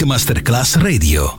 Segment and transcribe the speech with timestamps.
[0.10, 1.39] Masterclass Radio.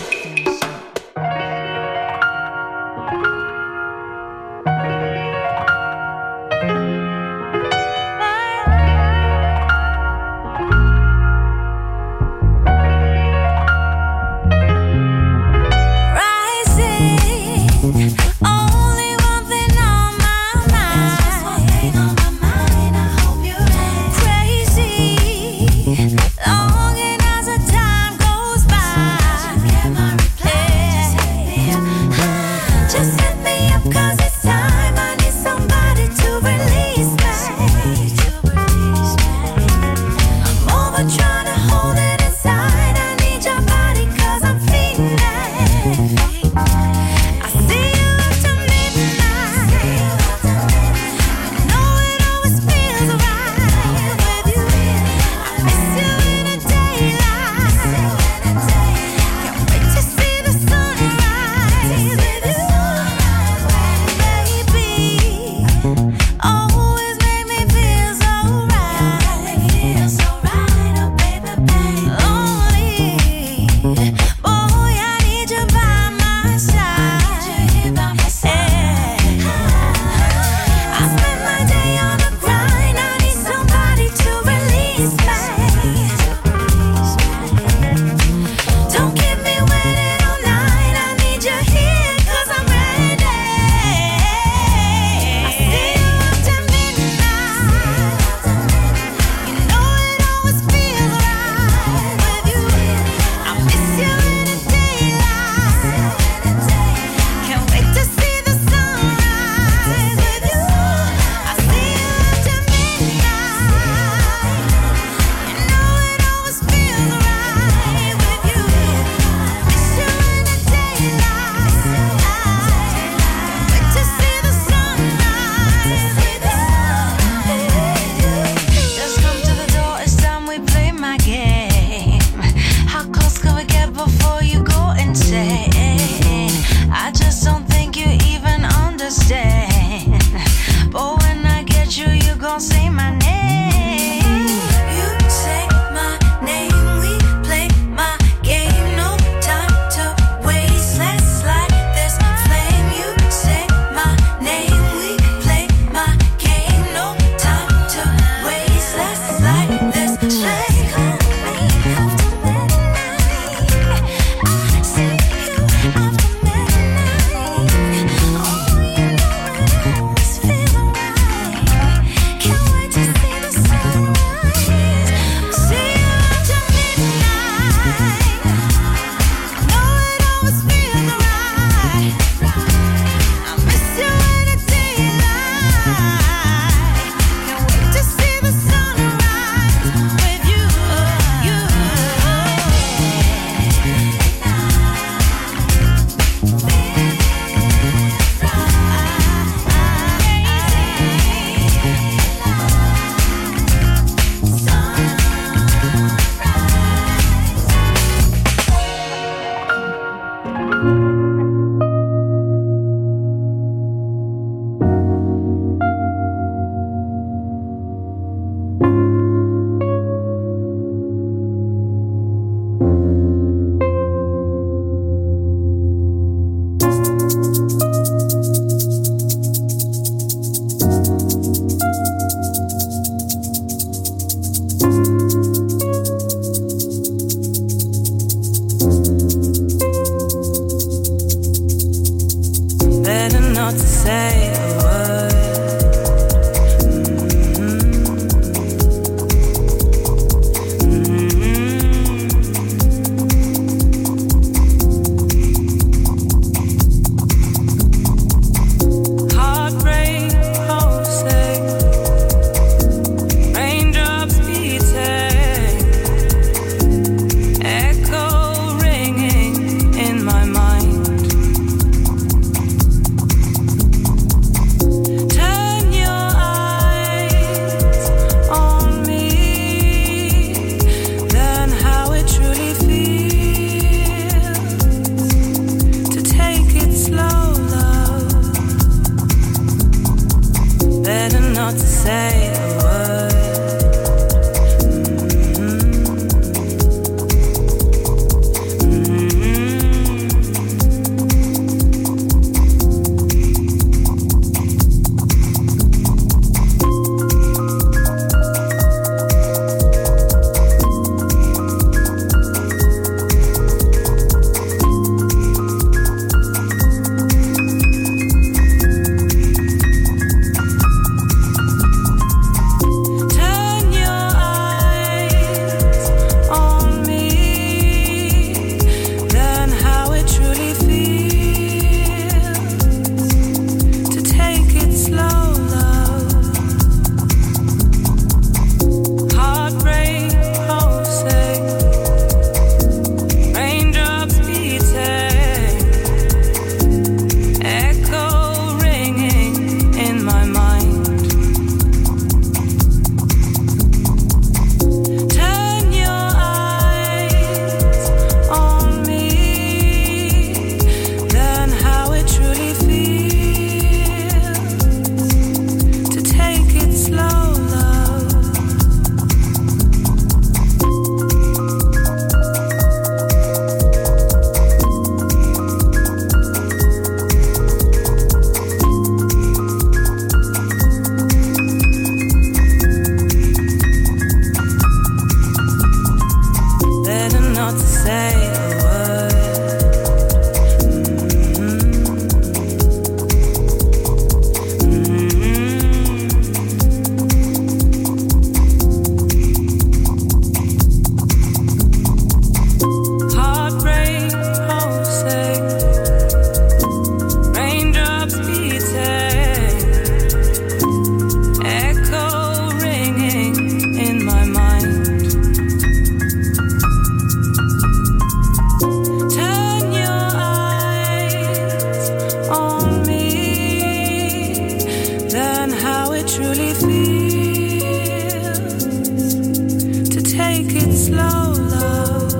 [430.63, 432.31] take it slow, love.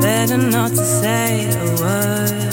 [0.00, 2.47] Better not to say a word.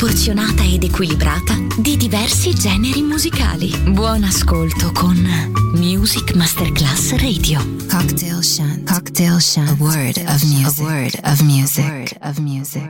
[0.00, 3.70] proporzionata ed equilibrata di diversi generi musicali.
[3.90, 5.14] Buon ascolto con
[5.74, 7.60] Music Masterclass Radio.
[7.86, 8.90] Cocktail Shant.
[8.90, 9.68] Cocktail Shant.
[9.68, 10.80] A word of music.
[10.80, 11.84] A word of music.
[11.84, 12.89] A word of music.